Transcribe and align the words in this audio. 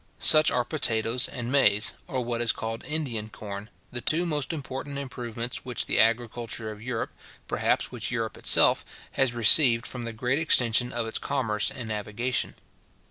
Such 0.17 0.49
are 0.49 0.65
potatoes 0.65 1.27
and 1.27 1.51
maize, 1.51 1.93
or 2.07 2.25
what 2.25 2.41
is 2.41 2.51
called 2.51 2.83
Indian 2.85 3.29
corn, 3.29 3.69
the 3.91 4.01
two 4.01 4.25
most 4.25 4.51
important 4.51 4.97
improvements 4.97 5.63
which 5.63 5.85
the 5.85 5.99
agriculture 5.99 6.71
of 6.71 6.81
Europe, 6.81 7.11
perhaps, 7.47 7.91
which 7.91 8.09
Europe 8.09 8.35
itself, 8.35 8.83
has 9.11 9.35
received 9.35 9.85
from 9.85 10.05
the 10.05 10.11
great 10.11 10.39
extension 10.39 10.91
of 10.91 11.05
its 11.05 11.19
commerce 11.19 11.69
and 11.69 11.87
navigation. 11.89 12.55